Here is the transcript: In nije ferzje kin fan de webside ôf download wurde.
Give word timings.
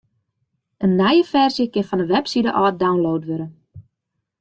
In 0.87 0.95
nije 1.01 1.25
ferzje 1.29 1.65
kin 1.75 1.87
fan 1.91 2.01
de 2.03 2.11
webside 2.13 2.51
ôf 2.61 2.71
download 2.83 3.21
wurde. 3.29 3.49